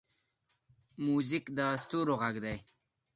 موزیک 1.05 1.45
د 1.57 1.59
ستوریو 1.83 2.19
غږ 2.21 2.35
دی. 2.43 2.57